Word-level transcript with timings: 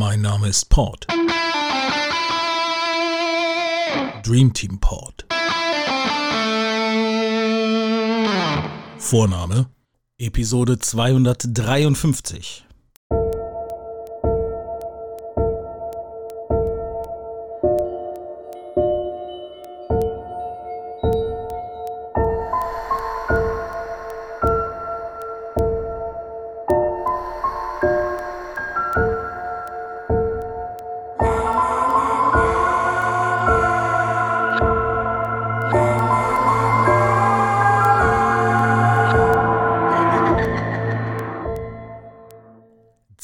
Mein 0.00 0.20
Name 0.20 0.48
ist 0.48 0.68
Port. 0.68 1.06
Dream 4.22 4.52
Team 4.52 4.78
Port. 4.78 5.26
Vorname 8.98 9.66
Episode 10.18 10.78
253. 10.78 12.67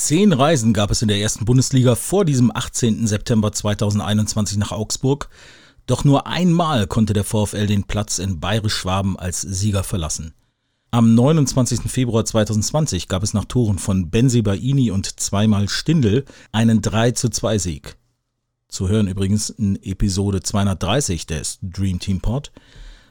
Zehn 0.05 0.35
Reisen 0.35 0.75
gab 0.75 0.91
es 0.91 1.01
in 1.01 1.09
der 1.09 1.19
ersten 1.19 1.47
Bundesliga 1.47 1.95
vor 1.95 2.27
diesem 2.27 2.55
18. 2.55 3.07
September 3.07 3.53
2021 3.53 4.59
nach 4.59 4.71
Augsburg. 4.71 5.31
Doch 5.87 6.05
nur 6.05 6.27
einmal 6.27 6.87
konnte 6.87 7.15
der 7.15 7.25
VfL 7.25 7.67
den 7.67 7.85
Platz 7.85 8.19
in 8.19 8.39
Bayerisch-Schwaben 8.39 9.19
als 9.19 9.41
Sieger 9.41 9.83
verlassen. 9.83 10.35
Am 10.91 11.15
29. 11.15 11.91
Februar 11.91 12.27
2020 12.27 13.09
gab 13.09 13.23
es 13.23 13.33
nach 13.33 13.47
Toren 13.47 13.79
von 13.79 14.11
Benzi 14.11 14.43
Baini 14.43 14.91
und 14.91 15.21
zweimal 15.21 15.71
Stindl 15.71 16.27
einen 16.53 16.83
3 16.83 17.13
zu 17.13 17.31
2 17.31 17.57
Sieg. 17.57 17.97
Zu 18.69 18.91
hören 18.91 19.09
übrigens 19.09 19.49
in 19.49 19.83
Episode 19.83 20.43
230 20.43 21.25
des 21.25 21.61
Dream 21.63 21.99
Team 21.99 22.21
Pod. 22.21 22.53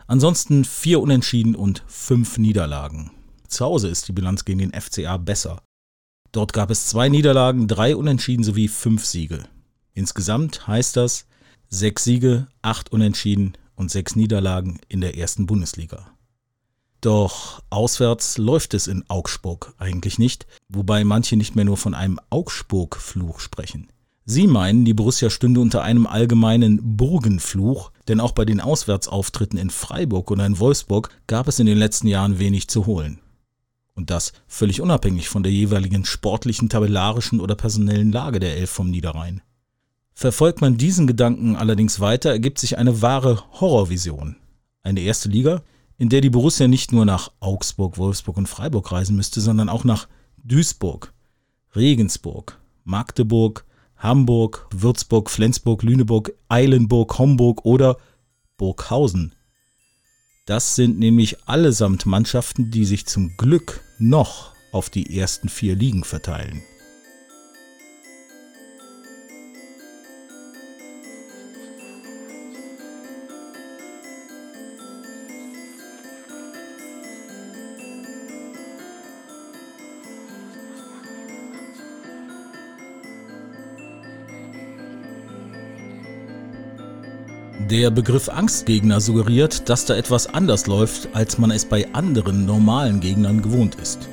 Ansonsten 0.05 0.63
vier 0.63 1.01
Unentschieden 1.01 1.55
und 1.55 1.81
fünf 1.87 2.37
Niederlagen. 2.37 3.09
Zu 3.47 3.65
Hause 3.65 3.87
ist 3.87 4.07
die 4.07 4.13
Bilanz 4.13 4.45
gegen 4.45 4.59
den 4.59 4.79
FCA 4.79 5.17
besser. 5.17 5.63
Dort 6.33 6.51
gab 6.51 6.71
es 6.71 6.87
zwei 6.87 7.09
Niederlagen, 7.09 7.67
drei 7.67 7.95
Unentschieden 7.95 8.43
sowie 8.43 8.67
fünf 8.67 9.05
Siege. 9.05 9.43
Insgesamt 9.93 10.67
heißt 10.67 10.97
das 10.97 11.27
sechs 11.69 12.03
Siege, 12.03 12.47
acht 12.63 12.91
Unentschieden 12.91 13.53
und 13.75 13.91
sechs 13.91 14.15
Niederlagen 14.15 14.79
in 14.89 14.99
der 14.99 15.15
ersten 15.15 15.45
Bundesliga. 15.45 16.07
Doch 17.01 17.61
auswärts 17.69 18.39
läuft 18.39 18.73
es 18.73 18.87
in 18.87 19.03
Augsburg 19.09 19.75
eigentlich 19.77 20.17
nicht, 20.17 20.47
wobei 20.69 21.03
manche 21.03 21.37
nicht 21.37 21.55
mehr 21.55 21.65
nur 21.65 21.77
von 21.77 21.93
einem 21.93 22.19
Augsburg-Fluch 22.31 23.39
sprechen. 23.39 23.89
Sie 24.25 24.47
meinen, 24.47 24.85
die 24.85 24.95
Borussia 24.95 25.29
stünde 25.29 25.59
unter 25.59 25.83
einem 25.83 26.07
allgemeinen 26.07 26.97
Burgenfluch, 26.97 27.91
denn 28.07 28.19
auch 28.19 28.31
bei 28.31 28.45
den 28.45 28.59
Auswärtsauftritten 28.59 29.59
in 29.59 29.69
Freiburg 29.69 30.31
oder 30.31 30.47
in 30.47 30.57
Wolfsburg 30.57 31.09
gab 31.27 31.47
es 31.47 31.59
in 31.59 31.67
den 31.67 31.77
letzten 31.77 32.07
Jahren 32.07 32.39
wenig 32.39 32.69
zu 32.69 32.87
holen. 32.87 33.19
Und 33.95 34.09
das 34.09 34.33
völlig 34.47 34.81
unabhängig 34.81 35.29
von 35.29 35.43
der 35.43 35.51
jeweiligen 35.51 36.05
sportlichen, 36.05 36.69
tabellarischen 36.69 37.39
oder 37.39 37.55
personellen 37.55 38.11
Lage 38.11 38.39
der 38.39 38.57
Elf 38.57 38.69
vom 38.69 38.89
Niederrhein. 38.89 39.41
Verfolgt 40.13 40.61
man 40.61 40.77
diesen 40.77 41.07
Gedanken 41.07 41.55
allerdings 41.55 41.99
weiter, 41.99 42.29
ergibt 42.29 42.59
sich 42.59 42.77
eine 42.77 43.01
wahre 43.01 43.43
Horrorvision. 43.59 44.35
Eine 44.81 45.01
erste 45.01 45.29
Liga, 45.29 45.61
in 45.97 46.09
der 46.09 46.21
die 46.21 46.29
Borussia 46.29 46.67
nicht 46.67 46.91
nur 46.91 47.05
nach 47.05 47.31
Augsburg, 47.39 47.97
Wolfsburg 47.97 48.37
und 48.37 48.47
Freiburg 48.47 48.91
reisen 48.91 49.15
müsste, 49.15 49.41
sondern 49.41 49.69
auch 49.69 49.83
nach 49.83 50.07
Duisburg, 50.43 51.13
Regensburg, 51.75 52.59
Magdeburg, 52.83 53.65
Hamburg, 53.95 54.67
Würzburg, 54.71 55.29
Flensburg, 55.29 55.81
Lüneburg, 55.83 56.33
Eilenburg, 56.49 57.17
Homburg 57.17 57.63
oder 57.63 57.97
Burghausen 58.57 59.33
das 60.45 60.75
sind 60.75 60.99
nämlich 60.99 61.47
allesamt 61.47 62.05
Mannschaften, 62.05 62.69
die 62.71 62.85
sich 62.85 63.05
zum 63.05 63.37
Glück 63.37 63.81
noch 63.97 64.53
auf 64.71 64.89
die 64.89 65.17
ersten 65.17 65.49
vier 65.49 65.75
Ligen 65.75 66.03
verteilen. 66.03 66.63
Der 87.59 87.91
Begriff 87.91 88.29
Angstgegner 88.29 88.99
suggeriert, 88.99 89.69
dass 89.69 89.85
da 89.85 89.95
etwas 89.95 90.25
anders 90.27 90.65
läuft, 90.65 91.09
als 91.13 91.37
man 91.37 91.51
es 91.51 91.65
bei 91.65 91.87
anderen 91.93 92.45
normalen 92.45 92.99
Gegnern 92.99 93.43
gewohnt 93.43 93.75
ist. 93.75 94.09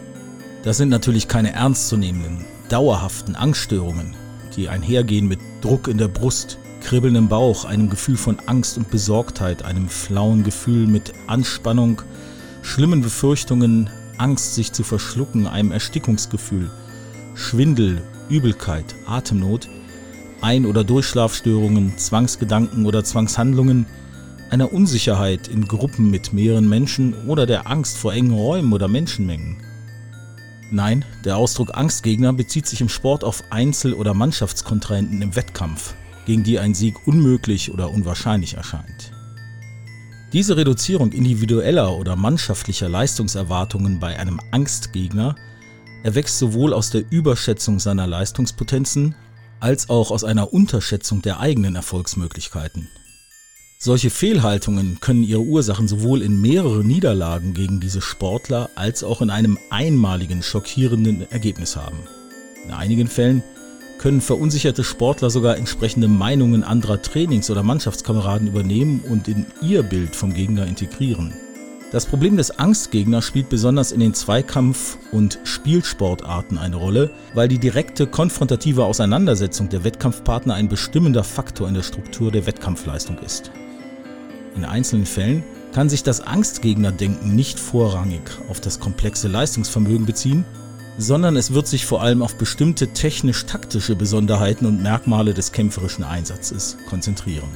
Das 0.63 0.77
sind 0.77 0.91
natürlich 0.91 1.27
keine 1.27 1.55
ernstzunehmenden, 1.55 2.45
dauerhaften 2.69 3.35
Angststörungen, 3.35 4.15
die 4.57 4.69
einhergehen 4.69 5.27
mit 5.27 5.41
Druck 5.63 5.89
in 5.89 5.97
der 5.97 6.09
Brust, 6.09 6.59
kribbelndem 6.83 7.29
Bauch, 7.29 7.65
einem 7.65 7.89
Gefühl 7.89 8.19
von 8.19 8.39
Angst 8.45 8.77
und 8.77 8.91
Besorgtheit, 8.91 9.65
einem 9.65 9.89
flauen 9.89 10.45
Gefühl 10.45 10.87
mit 10.87 11.15
Anspannung, 11.27 12.03
schlimmen 12.61 13.01
Befürchtungen, 13.01 13.89
Angst 14.19 14.55
sich 14.55 14.73
zu 14.73 14.83
verschlucken, 14.83 15.47
einem 15.47 15.73
Erstickungsgefühl, 15.73 16.71
Schwindel, 17.35 18.03
Übelkeit, 18.29 18.95
Atemnot– 19.07 19.67
ein- 20.43 20.67
oder 20.67 20.85
Durchschlafstörungen, 20.85 21.99
Zwangsgedanken 21.99 22.87
oder 22.87 23.05
Zwangshandlungen, 23.05 23.87
einer 24.51 24.73
Unsicherheit 24.73 25.49
in 25.49 25.69
Gruppen 25.69 26.11
mit 26.11 26.33
mehreren 26.33 26.69
Menschen 26.69 27.15
oder 27.27 27.47
der 27.47 27.69
Angst 27.69 27.97
vor 27.97 28.13
engen 28.13 28.33
Räumen 28.33 28.73
oder 28.73 28.89
Menschenmengen. 28.89 29.59
Nein, 30.73 31.05
der 31.25 31.37
Ausdruck 31.37 31.77
Angstgegner 31.77 32.33
bezieht 32.33 32.67
sich 32.67 32.81
im 32.81 32.89
Sport 32.89 33.25
auf 33.25 33.43
Einzel- 33.51 33.95
oder 33.95 34.15
Mannschaftskontrahenten 34.15 35.21
im 35.23 35.35
Wettkampf, 35.35 35.95
gegen 36.27 36.45
die 36.45 36.59
ein 36.59 36.75
Sieg 36.75 37.07
unmöglich 37.07 37.73
oder 37.73 37.91
unwahrscheinlich 37.91 38.55
erscheint. 38.55 39.13
Diese 40.33 40.57
Reduzierung 40.57 41.11
individueller 41.11 41.97
oder 41.97 42.15
mannschaftlicher 42.15 42.89
Leistungserwartungen 42.89 43.99
bei 43.99 44.17
einem 44.17 44.41
Angstgegner 44.53 45.35
erwächst 46.05 46.39
sowohl 46.39 46.73
aus 46.73 46.91
der 46.91 47.03
Überschätzung 47.11 47.81
seiner 47.81 48.07
Leistungspotenzen 48.07 49.17
als 49.61 49.89
auch 49.89 50.11
aus 50.11 50.25
einer 50.25 50.53
Unterschätzung 50.53 51.23
der 51.23 51.41
eigenen 51.41 51.77
Erfolgsmöglichkeiten. 51.77 52.89
Solche 53.79 54.11
Fehlhaltungen 54.11 55.01
können 55.01 55.23
ihre 55.23 55.41
Ursachen 55.41 55.89
sowohl 55.89 56.21
in 56.21 56.41
mehreren 56.41 56.87
Niederlagen 56.87 57.55
gegen 57.55 57.81
diese 57.81 58.03
Sportler 58.03 58.69
als 58.75 59.03
auch 59.03 59.23
in 59.23 59.31
einem 59.31 59.59
einmaligen 59.71 60.43
schockierenden 60.43 61.31
Ergebnis 61.31 61.77
haben. 61.77 61.99
In 62.65 62.73
einigen 62.73 63.09
Fällen 63.09 63.43
können 63.97 64.21
verunsicherte 64.21 64.85
Sportler 64.85 65.31
sogar 65.31 65.57
entsprechende 65.57 66.09
Meinungen 66.09 66.63
anderer 66.63 67.01
Trainings- 67.01 67.51
oder 67.51 67.63
Mannschaftskameraden 67.63 68.49
übernehmen 68.49 69.01
und 69.01 69.29
in 69.29 69.47
ihr 69.63 69.83
Bild 69.83 70.15
vom 70.15 70.35
Gegner 70.35 70.67
integrieren. 70.67 71.33
Das 71.93 72.07
Problem 72.07 72.37
des 72.37 72.53
Angstgegners 72.57 73.25
spielt 73.25 73.49
besonders 73.49 73.91
in 73.91 73.99
den 73.99 74.15
Zweikampf- 74.15 74.97
und 75.11 75.41
Spielsportarten 75.43 76.57
eine 76.57 76.77
Rolle, 76.77 77.11
weil 77.35 77.49
die 77.49 77.59
direkte 77.59 78.07
konfrontative 78.07 78.85
Auseinandersetzung 78.85 79.69
der 79.69 79.83
Wettkampfpartner 79.83 80.55
ein 80.55 80.69
bestimmender 80.69 81.25
Faktor 81.25 81.67
in 81.67 81.75
der 81.75 81.83
Struktur 81.83 82.31
der 82.31 82.47
Wettkampfleistung 82.47 83.19
ist. 83.19 83.51
In 84.55 84.65
einzelnen 84.65 85.05
Fällen 85.05 85.43
kann 85.73 85.89
sich 85.89 86.05
das 86.05 86.21
Angstgegnerdenken 86.21 87.35
nicht 87.35 87.59
vorrangig 87.59 88.23
auf 88.49 88.61
das 88.61 88.79
komplexe 88.79 89.27
Leistungsvermögen 89.27 90.07
beziehen, 90.07 90.45
sondern 90.97 91.37
es 91.37 91.53
wird 91.53 91.67
sich 91.67 91.87
vor 91.87 92.03
allem 92.03 92.23
auf 92.23 92.37
bestimmte 92.37 92.93
technisch-taktische 92.93 93.97
Besonderheiten 93.97 94.65
und 94.67 94.81
Merkmale 94.81 95.35
des 95.35 95.51
kämpferischen 95.51 96.05
Einsatzes 96.05 96.77
konzentrieren. 96.89 97.49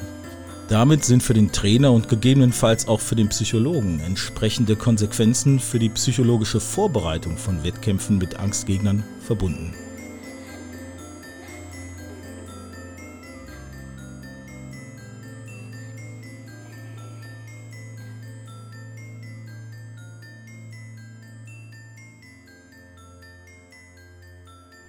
Damit 0.67 1.05
sind 1.05 1.21
für 1.21 1.35
den 1.35 1.51
Trainer 1.51 1.91
und 1.91 2.09
gegebenenfalls 2.09 2.87
auch 2.87 2.99
für 2.99 3.15
den 3.15 3.29
Psychologen 3.29 3.99
entsprechende 3.99 4.75
Konsequenzen 4.75 5.59
für 5.59 5.77
die 5.77 5.89
psychologische 5.89 6.59
Vorbereitung 6.59 7.37
von 7.37 7.63
Wettkämpfen 7.63 8.17
mit 8.17 8.39
Angstgegnern 8.39 9.03
verbunden. 9.21 9.75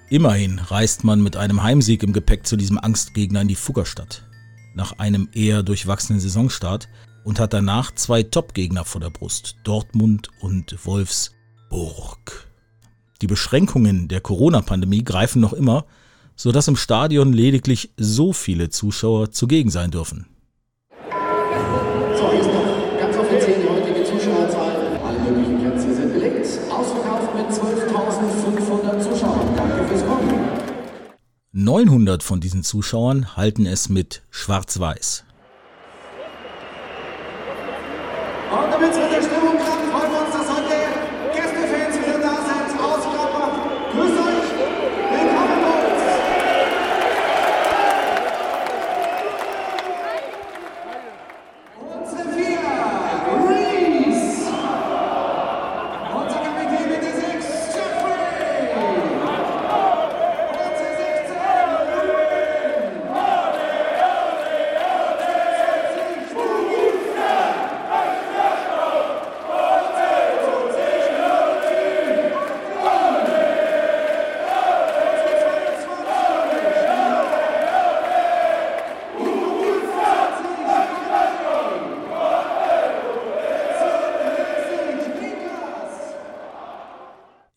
Immerhin 0.08 0.58
reist 0.58 1.05
man 1.05 1.22
mit 1.22 1.37
einem 1.37 1.62
Heimsieg 1.62 2.02
im 2.02 2.14
Gepäck 2.14 2.46
zu 2.46 2.56
diesem 2.56 2.79
Angstgegner 2.79 3.43
in 3.43 3.49
die 3.49 3.56
Fuggerstadt. 3.56 4.25
Nach 4.76 4.99
einem 4.99 5.28
eher 5.32 5.62
durchwachsenen 5.62 6.20
Saisonstart 6.20 6.88
und 7.25 7.40
hat 7.40 7.52
danach 7.52 7.93
zwei 7.93 8.23
Top-Gegner 8.23 8.84
vor 8.84 9.00
der 9.00 9.11
Brust, 9.11 9.56
Dortmund 9.64 10.28
und 10.40 10.76
Wolfsburg. 10.87 12.46
Die 13.23 13.26
Beschränkungen 13.26 14.08
der 14.08 14.20
Corona-Pandemie 14.20 15.02
greifen 15.02 15.40
noch 15.40 15.55
immer, 15.55 15.87
sodass 16.37 16.69
im 16.69 16.76
Stadion 16.76 17.32
lediglich 17.32 17.90
so 17.96 18.32
viele 18.34 18.69
Zuschauer 18.69 19.32
zugegen 19.32 19.70
sein 19.70 19.90
dürfen. 19.90 20.26
So, 21.00 22.31
hier 22.31 22.40
ist 22.40 22.46
noch 22.46 23.00
ganz 23.00 23.17
offiziell 23.17 23.62
die 23.62 23.69
heutige 23.69 24.05
Zuschauerzahl. 24.05 25.00
Alle 25.02 25.19
möglichen 25.19 25.58
Plätze 25.61 25.94
sind 25.94 26.12
belegt. 26.12 26.46
Ausverkauft 26.70 27.34
mit 27.34 27.46
12.500 27.46 29.00
Zuschauern. 29.00 29.56
Danke 29.56 29.88
fürs 29.88 30.06
Kommen. 30.06 30.26
900 31.58 32.23
von 32.23 32.38
diesen 32.38 32.62
Zuschauern 32.62 33.35
halten 33.35 33.64
es 33.64 33.88
mit 33.88 34.20
Schwarz-Weiß. 34.29 35.25
Und 38.53 38.70
damit 38.70 38.94
mit 38.94 39.11
der 39.11 39.23
Stimmung 39.23 39.56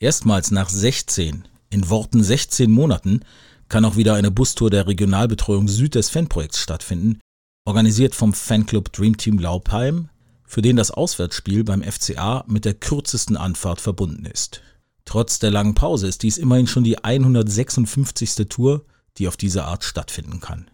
Erstmals 0.02 0.52
nach 0.52 0.70
16, 0.70 1.46
in 1.70 1.90
Worten 1.90 2.24
16 2.24 2.72
Monaten, 2.72 3.20
kann 3.68 3.84
auch 3.84 3.98
wieder 3.98 4.14
eine 4.14 4.32
Bustour 4.32 4.70
der 4.70 4.88
Regionalbetreuung 4.88 5.68
Süd 5.68 5.94
des 5.94 6.10
Fanprojekts 6.10 6.60
stattfinden, 6.60 7.20
organisiert 7.66 8.16
vom 8.16 8.32
Fanclub 8.32 8.94
Dream 8.94 9.18
Team 9.18 9.40
Laupheim, 9.40 10.08
für 10.46 10.62
den 10.62 10.78
das 10.78 10.92
Auswärtsspiel 10.92 11.66
beim 11.66 11.84
FCA 11.84 12.46
mit 12.48 12.64
der 12.64 12.76
kürzesten 12.76 13.36
Anfahrt 13.36 13.82
verbunden 13.82 14.26
ist. 14.26 14.62
Trotz 15.04 15.40
der 15.40 15.52
langen 15.52 15.76
Pause 15.76 16.08
ist 16.08 16.24
dies 16.24 16.38
immerhin 16.38 16.68
schon 16.68 16.86
die 16.86 17.04
156. 17.04 18.48
Tour, 18.48 18.86
die 19.18 19.28
auf 19.28 19.36
diese 19.36 19.66
Art 19.66 19.84
stattfinden 19.84 20.40
kann. 20.40 20.72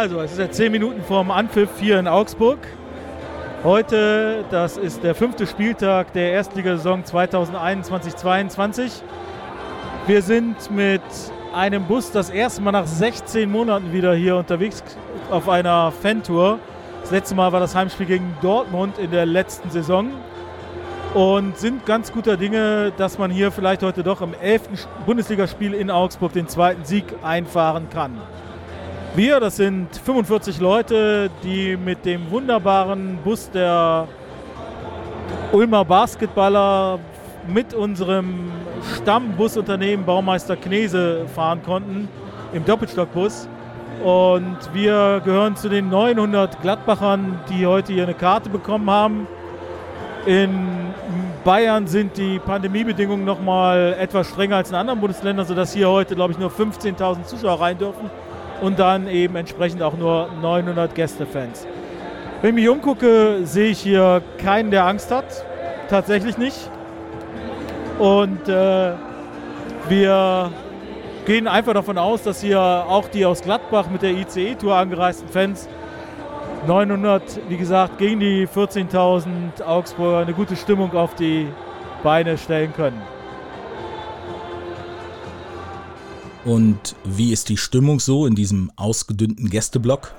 Also, 0.00 0.18
es 0.22 0.32
ist 0.32 0.38
jetzt 0.38 0.56
zehn 0.56 0.72
Minuten 0.72 1.02
vorm 1.02 1.30
Anpfiff 1.30 1.68
hier 1.78 1.98
in 1.98 2.08
Augsburg. 2.08 2.56
Heute, 3.64 4.46
das 4.50 4.78
ist 4.78 5.04
der 5.04 5.14
fünfte 5.14 5.46
Spieltag 5.46 6.14
der 6.14 6.32
Erstligasaison 6.32 7.04
2021-22. 7.04 9.02
Wir 10.06 10.22
sind 10.22 10.70
mit 10.70 11.02
einem 11.52 11.84
Bus 11.84 12.12
das 12.12 12.30
erste 12.30 12.62
Mal 12.62 12.72
nach 12.72 12.86
16 12.86 13.50
Monaten 13.50 13.92
wieder 13.92 14.14
hier 14.14 14.36
unterwegs 14.36 14.82
auf 15.30 15.50
einer 15.50 15.92
Fantour. 15.92 16.60
Das 17.02 17.10
letzte 17.10 17.34
Mal 17.34 17.52
war 17.52 17.60
das 17.60 17.74
Heimspiel 17.74 18.06
gegen 18.06 18.34
Dortmund 18.40 18.96
in 18.96 19.10
der 19.10 19.26
letzten 19.26 19.68
Saison. 19.68 20.12
Und 21.12 21.58
sind 21.58 21.84
ganz 21.84 22.10
guter 22.10 22.38
Dinge, 22.38 22.90
dass 22.96 23.18
man 23.18 23.30
hier 23.30 23.52
vielleicht 23.52 23.82
heute 23.82 24.02
doch 24.02 24.22
im 24.22 24.32
11. 24.32 24.62
Bundesligaspiel 25.04 25.74
in 25.74 25.90
Augsburg 25.90 26.32
den 26.32 26.48
zweiten 26.48 26.86
Sieg 26.86 27.04
einfahren 27.22 27.90
kann. 27.90 28.18
Wir, 29.16 29.40
das 29.40 29.56
sind 29.56 29.88
45 29.96 30.60
Leute, 30.60 31.30
die 31.42 31.76
mit 31.76 32.04
dem 32.04 32.30
wunderbaren 32.30 33.18
Bus 33.24 33.50
der 33.50 34.06
Ulmer 35.50 35.84
Basketballer 35.84 37.00
mit 37.48 37.74
unserem 37.74 38.52
Stammbusunternehmen 38.94 40.06
Baumeister 40.06 40.54
Knese 40.54 41.26
fahren 41.34 41.60
konnten, 41.64 42.08
im 42.52 42.64
Doppelstockbus. 42.64 43.48
Und 44.04 44.58
wir 44.72 45.20
gehören 45.24 45.56
zu 45.56 45.68
den 45.68 45.90
900 45.90 46.62
Gladbachern, 46.62 47.40
die 47.50 47.66
heute 47.66 47.92
hier 47.92 48.04
eine 48.04 48.14
Karte 48.14 48.48
bekommen 48.48 48.88
haben. 48.88 49.26
In 50.24 50.68
Bayern 51.42 51.88
sind 51.88 52.16
die 52.16 52.38
Pandemiebedingungen 52.38 53.24
noch 53.24 53.40
mal 53.40 53.96
etwas 53.98 54.28
strenger 54.28 54.58
als 54.58 54.70
in 54.70 54.76
anderen 54.76 55.00
Bundesländern, 55.00 55.46
sodass 55.46 55.72
hier 55.72 55.88
heute, 55.90 56.14
glaube 56.14 56.32
ich, 56.32 56.38
nur 56.38 56.50
15.000 56.50 57.24
Zuschauer 57.24 57.60
rein 57.60 57.76
dürfen 57.76 58.08
und 58.60 58.78
dann 58.78 59.08
eben 59.08 59.36
entsprechend 59.36 59.82
auch 59.82 59.96
nur 59.96 60.28
900 60.42 60.94
Gästefans. 60.94 61.66
Wenn 62.42 62.50
ich 62.50 62.62
mich 62.62 62.68
umgucke, 62.68 63.40
sehe 63.44 63.70
ich 63.70 63.80
hier 63.80 64.22
keinen, 64.38 64.70
der 64.70 64.86
Angst 64.86 65.10
hat. 65.10 65.44
Tatsächlich 65.88 66.38
nicht. 66.38 66.70
Und 67.98 68.48
äh, 68.48 68.92
wir 69.88 70.50
gehen 71.26 71.46
einfach 71.46 71.74
davon 71.74 71.98
aus, 71.98 72.22
dass 72.22 72.40
hier 72.40 72.60
auch 72.60 73.08
die 73.08 73.26
aus 73.26 73.42
Gladbach 73.42 73.90
mit 73.90 74.02
der 74.02 74.12
ICE-Tour 74.12 74.74
angereisten 74.74 75.28
Fans 75.28 75.68
900, 76.66 77.22
wie 77.48 77.56
gesagt, 77.56 77.98
gegen 77.98 78.20
die 78.20 78.46
14.000 78.46 79.62
Augsburger 79.66 80.18
eine 80.18 80.32
gute 80.32 80.56
Stimmung 80.56 80.94
auf 80.94 81.14
die 81.14 81.46
Beine 82.02 82.38
stellen 82.38 82.72
können. 82.74 83.00
Und 86.44 86.96
wie 87.04 87.32
ist 87.32 87.48
die 87.48 87.56
Stimmung 87.56 88.00
so 88.00 88.26
in 88.26 88.34
diesem 88.34 88.70
ausgedünnten 88.76 89.50
Gästeblock? 89.50 90.14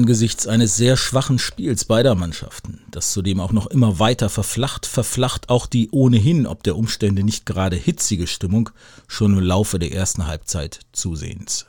Angesichts 0.00 0.46
eines 0.46 0.78
sehr 0.78 0.96
schwachen 0.96 1.38
Spiels 1.38 1.84
beider 1.84 2.14
Mannschaften, 2.14 2.80
das 2.90 3.12
zudem 3.12 3.38
auch 3.38 3.52
noch 3.52 3.66
immer 3.66 3.98
weiter 3.98 4.30
verflacht, 4.30 4.86
verflacht 4.86 5.50
auch 5.50 5.66
die 5.66 5.90
ohnehin 5.90 6.46
ob 6.46 6.62
der 6.62 6.74
Umstände 6.76 7.22
nicht 7.22 7.44
gerade 7.44 7.76
hitzige 7.76 8.26
Stimmung 8.26 8.70
schon 9.08 9.34
im 9.34 9.40
Laufe 9.40 9.78
der 9.78 9.92
ersten 9.92 10.26
Halbzeit 10.26 10.80
zusehends. 10.92 11.66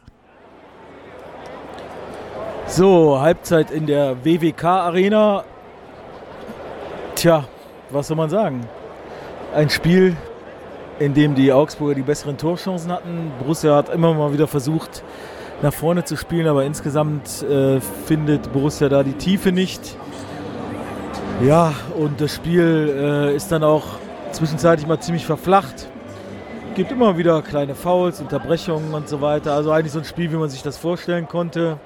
So, 2.68 3.20
Halbzeit 3.20 3.70
in 3.70 3.86
der 3.86 4.24
WWK 4.24 4.64
Arena. 4.64 5.44
Tja, 7.16 7.50
was 7.90 8.08
soll 8.08 8.16
man 8.16 8.30
sagen? 8.30 8.66
Ein 9.54 9.70
Spiel, 9.70 10.16
in 11.00 11.14
dem 11.14 11.36
die 11.36 11.52
Augsburger 11.52 11.96
die 11.96 12.02
besseren 12.02 12.38
Torchancen 12.38 12.94
hatten. 12.94 13.34
Borussia 13.40 13.76
hat 13.76 13.90
immer 13.90 14.14
mal 14.14 14.32
wieder 14.32 14.48
versucht, 14.48 15.04
nach 15.62 15.74
vorne 15.74 16.04
zu 16.04 16.16
spielen, 16.16 16.48
aber 16.48 16.66
insgesamt 16.66 17.44
äh, 17.44 17.80
findet 17.80 18.52
Borussia 18.52 18.90
da 18.90 19.04
die 19.04 19.14
Tiefe 19.14 19.52
nicht. 19.52 19.96
Ja, 21.46 21.74
und 21.98 22.22
das 22.22 22.34
Spiel 22.34 22.94
äh, 22.96 23.36
ist 23.36 23.52
dann 23.52 23.64
auch 23.64 23.84
zwischenzeitlich 24.32 24.88
mal 24.88 25.00
ziemlich 25.00 25.26
verflacht. 25.26 25.88
Gibt 26.76 26.92
immer 26.92 27.18
wieder 27.18 27.42
kleine 27.42 27.76
Fouls, 27.76 28.22
Unterbrechungen 28.22 28.94
und 28.94 29.10
so 29.10 29.22
weiter. 29.22 29.54
Also 29.54 29.72
eigentlich 29.72 29.92
so 29.92 30.00
ein 30.00 30.06
Spiel, 30.06 30.32
wie 30.32 30.38
man 30.38 30.50
sich 30.50 30.64
das 30.64 30.78
vorstellen 30.78 31.28
konnte. 31.28 31.78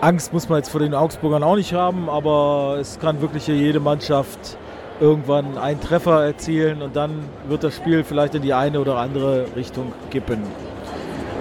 Angst 0.00 0.32
muss 0.32 0.48
man 0.48 0.58
jetzt 0.58 0.68
vor 0.68 0.80
den 0.80 0.94
Augsburgern 0.94 1.42
auch 1.42 1.56
nicht 1.56 1.72
haben, 1.72 2.10
aber 2.10 2.76
es 2.78 2.98
kann 2.98 3.22
wirklich 3.22 3.46
jede 3.46 3.80
Mannschaft 3.80 4.58
irgendwann 5.00 5.56
einen 5.58 5.80
Treffer 5.80 6.24
erzielen 6.24 6.82
und 6.82 6.96
dann 6.96 7.24
wird 7.48 7.64
das 7.64 7.74
Spiel 7.74 8.04
vielleicht 8.04 8.34
in 8.34 8.42
die 8.42 8.52
eine 8.52 8.80
oder 8.80 8.98
andere 8.98 9.46
Richtung 9.56 9.92
kippen. 10.10 10.42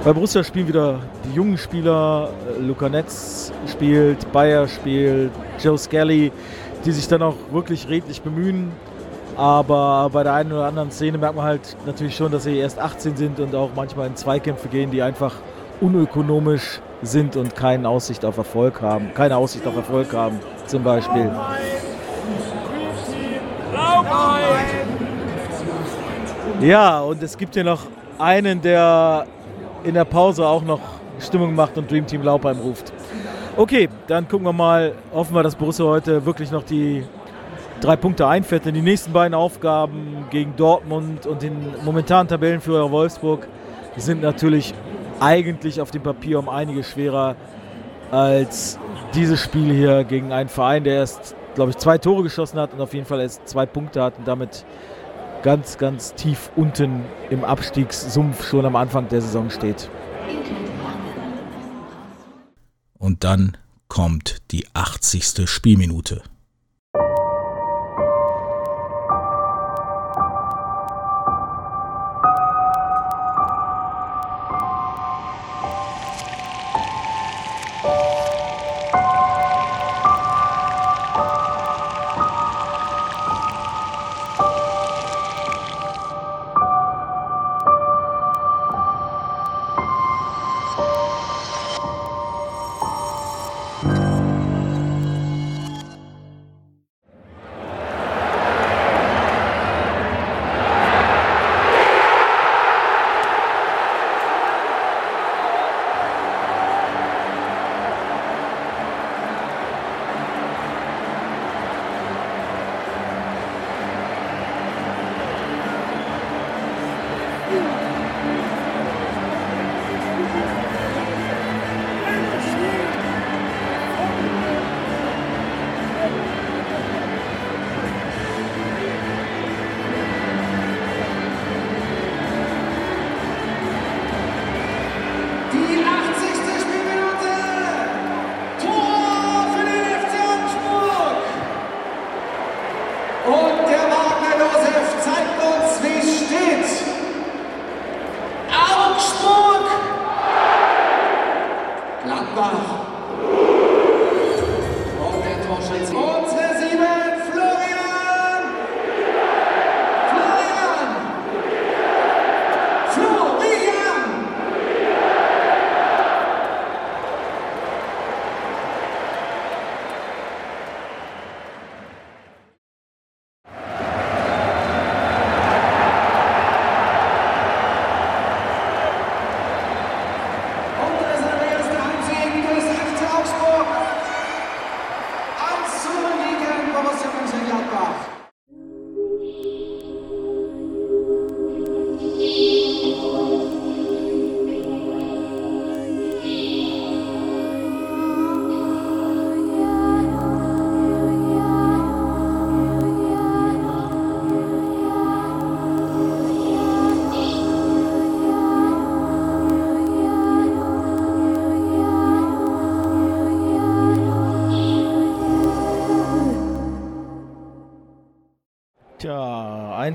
Bei 0.06 0.14
Borussia 0.14 0.44
spielen 0.44 0.68
wieder 0.68 1.00
die 1.24 1.36
jungen 1.36 1.58
Spieler. 1.58 2.30
Luca 2.62 2.88
Netz 2.88 3.52
spielt, 3.68 4.32
Bayer 4.32 4.68
spielt, 4.68 5.32
Joe 5.60 5.80
Skelly, 5.80 6.32
die 6.86 6.92
sich 6.92 7.08
dann 7.08 7.24
auch 7.24 7.34
wirklich 7.52 7.90
redlich 7.90 8.22
bemühen. 8.22 8.72
Aber 9.36 10.12
bei 10.14 10.22
der 10.22 10.34
einen 10.36 10.52
oder 10.52 10.68
anderen 10.68 10.92
Szene 10.92 11.18
merkt 11.18 11.36
man 11.36 11.46
halt 11.46 11.76
natürlich 11.88 12.16
schon, 12.16 12.32
dass 12.32 12.44
sie 12.44 12.56
erst 12.56 12.78
18 12.78 13.18
sind 13.18 13.40
und 13.40 13.56
auch 13.56 13.72
manchmal 13.76 14.06
in 14.06 14.16
Zweikämpfe 14.16 14.68
gehen, 14.68 14.92
die 14.92 15.02
einfach 15.02 15.34
unökonomisch 15.82 16.82
sind 17.02 17.36
und 17.36 17.56
keine 17.56 17.90
Aussicht 17.90 18.26
auf 18.26 18.38
Erfolg 18.38 18.84
haben. 18.84 19.12
Keine 19.16 19.36
Aussicht 19.36 19.66
auf 19.66 19.76
Erfolg 19.76 20.14
haben, 20.14 20.40
zum 20.68 20.84
Beispiel. 20.84 21.32
Ja, 26.62 27.00
und 27.00 27.24
es 27.24 27.36
gibt 27.36 27.56
hier 27.56 27.64
noch 27.64 27.82
einen, 28.20 28.62
der 28.62 29.26
in 29.86 29.94
der 29.94 30.06
Pause 30.06 30.46
auch 30.46 30.64
noch 30.64 30.80
Stimmung 31.20 31.56
macht 31.56 31.78
und 31.78 31.90
Dream 31.90 32.06
Team 32.06 32.24
Laubheim 32.24 32.60
ruft. 32.60 32.92
Okay, 33.56 33.88
dann 34.08 34.28
gucken 34.28 34.46
wir 34.46 34.54
mal. 34.54 34.94
Hoffen 35.14 35.34
wir, 35.34 35.44
dass 35.44 35.56
Borussia 35.56 35.86
heute 35.86 36.26
wirklich 36.26 36.52
noch 36.52 36.64
die 36.64 37.04
drei 37.80 37.96
Punkte 37.96 38.28
einfährt. 38.28 38.66
Denn 38.66 38.74
die 38.74 38.82
nächsten 38.82 39.14
beiden 39.14 39.34
Aufgaben 39.34 40.26
gegen 40.30 40.56
Dortmund 40.56 41.26
und 41.26 41.42
den 41.42 41.74
momentanen 41.84 42.28
Tabellenführer 42.28 42.92
Wolfsburg 42.92 43.48
sind 43.96 44.22
natürlich 44.22 44.74
eigentlich 45.20 45.80
auf 45.80 45.92
dem 45.92 46.04
Papier 46.04 46.40
um 46.40 46.50
einige 46.50 46.84
schwerer 46.84 47.36
als 48.12 48.78
dieses 49.14 49.42
Spiel 49.42 49.74
hier 49.74 50.04
gegen 50.04 50.34
einen 50.34 50.50
Verein, 50.50 50.84
der 50.84 50.96
erst, 50.96 51.36
glaube 51.56 51.72
ich, 51.72 51.78
zwei 51.78 51.98
Tore 51.98 52.24
geschossen 52.24 52.60
hat 52.60 52.74
und 52.74 52.82
auf 52.82 52.94
jeden 52.94 53.06
Fall 53.06 53.22
erst 53.22 53.48
zwei 53.48 53.66
Punkte 53.66 54.02
hat 54.02 54.18
und 54.18 54.28
damit 54.28 54.66
ganz, 55.46 55.78
ganz 55.78 56.16
tief 56.16 56.50
unten 56.56 57.04
im 57.30 57.44
Abstiegssumpf 57.46 58.48
schon 58.50 58.66
am 58.66 58.76
Anfang 58.76 59.08
der 59.10 59.22
Saison 59.22 59.52
steht. 59.52 59.92
Und 62.98 63.24
dann 63.24 63.56
kommt 63.88 64.38
die 64.50 64.66
80. 64.74 65.48
Spielminute. 65.48 66.24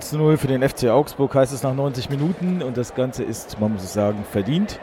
1 0.00 0.08
zu 0.08 0.16
0 0.16 0.38
für 0.38 0.46
den 0.46 0.66
FC 0.66 0.88
Augsburg 0.88 1.34
heißt 1.34 1.52
es 1.52 1.62
nach 1.62 1.74
90 1.74 2.08
Minuten 2.08 2.62
und 2.62 2.78
das 2.78 2.94
Ganze 2.94 3.22
ist, 3.22 3.60
man 3.60 3.74
muss 3.74 3.84
es 3.84 3.92
sagen, 3.92 4.24
verdient. 4.30 4.80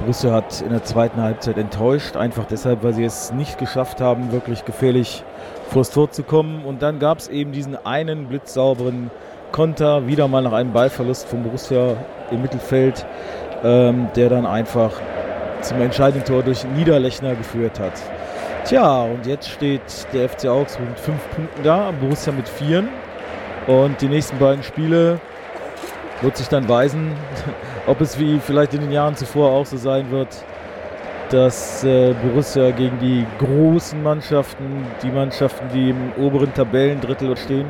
Borussia 0.00 0.32
hat 0.32 0.62
in 0.62 0.70
der 0.70 0.82
zweiten 0.82 1.20
Halbzeit 1.20 1.58
enttäuscht, 1.58 2.16
einfach 2.16 2.46
deshalb, 2.46 2.82
weil 2.82 2.94
sie 2.94 3.04
es 3.04 3.34
nicht 3.34 3.58
geschafft 3.58 4.00
haben, 4.00 4.32
wirklich 4.32 4.64
gefährlich 4.64 5.24
vors 5.68 5.90
Tor 5.90 6.10
zu 6.10 6.22
kommen. 6.22 6.64
Und 6.64 6.80
dann 6.80 6.98
gab 7.00 7.18
es 7.18 7.28
eben 7.28 7.52
diesen 7.52 7.76
einen 7.84 8.28
blitzsauberen 8.28 9.10
Konter, 9.52 10.06
wieder 10.06 10.26
mal 10.26 10.40
nach 10.40 10.54
einem 10.54 10.72
Ballverlust 10.72 11.28
von 11.28 11.42
Borussia 11.42 11.98
im 12.30 12.40
Mittelfeld, 12.40 13.04
ähm, 13.62 14.08
der 14.16 14.30
dann 14.30 14.46
einfach 14.46 14.92
zum 15.60 15.82
entscheidenden 15.82 16.24
Tor 16.24 16.42
durch 16.44 16.64
Niederlechner 16.64 17.34
geführt 17.34 17.78
hat. 17.78 17.92
Tja, 18.64 19.02
und 19.02 19.26
jetzt 19.26 19.50
steht 19.50 19.82
der 20.14 20.30
FC 20.30 20.46
Augsburg 20.46 20.88
mit 20.88 20.98
fünf 20.98 21.30
Punkten 21.34 21.62
da, 21.62 21.92
Borussia 22.00 22.32
mit 22.32 22.48
vieren. 22.48 22.88
Und 23.66 24.00
die 24.00 24.08
nächsten 24.08 24.38
beiden 24.38 24.62
Spiele 24.62 25.18
wird 26.22 26.36
sich 26.36 26.48
dann 26.48 26.68
weisen, 26.68 27.12
ob 27.86 28.00
es 28.00 28.18
wie 28.18 28.38
vielleicht 28.38 28.74
in 28.74 28.80
den 28.80 28.92
Jahren 28.92 29.16
zuvor 29.16 29.50
auch 29.50 29.66
so 29.66 29.76
sein 29.76 30.10
wird, 30.10 30.28
dass 31.30 31.82
äh, 31.82 32.14
Borussia 32.14 32.70
gegen 32.70 32.98
die 33.00 33.26
großen 33.38 34.00
Mannschaften, 34.00 34.86
die 35.02 35.10
Mannschaften, 35.10 35.68
die 35.74 35.90
im 35.90 36.12
oberen 36.24 36.54
Tabellendrittel 36.54 37.36
stehen, 37.36 37.66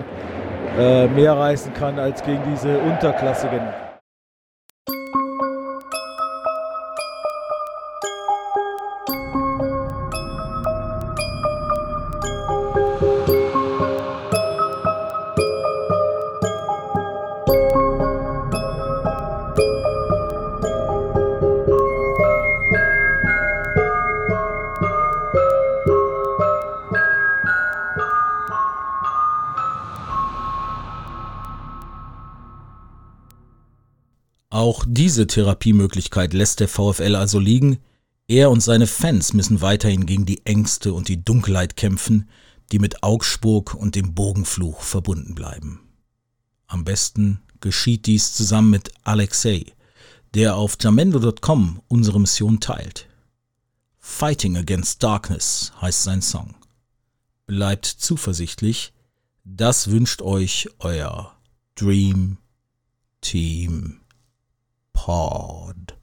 äh, 0.78 1.06
mehr 1.08 1.32
reißen 1.32 1.72
kann 1.72 1.98
als 1.98 2.22
gegen 2.22 2.42
diese 2.52 2.78
unterklassigen. 2.78 3.85
Diese 35.06 35.28
Therapiemöglichkeit 35.28 36.34
lässt 36.34 36.58
der 36.58 36.66
VfL 36.66 37.14
also 37.14 37.38
liegen. 37.38 37.78
Er 38.26 38.50
und 38.50 38.58
seine 38.58 38.88
Fans 38.88 39.34
müssen 39.34 39.60
weiterhin 39.60 40.04
gegen 40.04 40.26
die 40.26 40.44
Ängste 40.44 40.92
und 40.92 41.06
die 41.06 41.24
Dunkelheit 41.24 41.76
kämpfen, 41.76 42.28
die 42.72 42.80
mit 42.80 43.04
Augsburg 43.04 43.74
und 43.74 43.94
dem 43.94 44.16
Bogenfluch 44.16 44.80
verbunden 44.80 45.36
bleiben. 45.36 45.78
Am 46.66 46.82
besten 46.82 47.40
geschieht 47.60 48.06
dies 48.06 48.32
zusammen 48.32 48.70
mit 48.70 48.90
Alexei, 49.04 49.66
der 50.34 50.56
auf 50.56 50.76
jamendo.com 50.80 51.82
unsere 51.86 52.18
Mission 52.18 52.58
teilt. 52.58 53.06
Fighting 54.00 54.56
Against 54.56 55.04
Darkness 55.04 55.72
heißt 55.80 56.02
sein 56.02 56.20
Song. 56.20 56.56
Bleibt 57.46 57.86
zuversichtlich, 57.86 58.92
das 59.44 59.88
wünscht 59.88 60.20
euch 60.20 60.68
euer 60.80 61.32
Dream 61.76 62.38
Team. 63.20 64.00
hard. 65.06 65.95